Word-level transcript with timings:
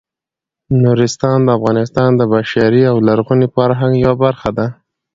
نورستان 0.83 1.39
د 1.45 1.49
افغانستان 1.57 2.09
د 2.15 2.21
بشري 2.33 2.81
او 2.91 2.97
لرغوني 3.07 3.47
فرهنګ 3.55 3.93
یوه 4.05 4.15
برخه 4.25 4.49
ده. 4.57 4.67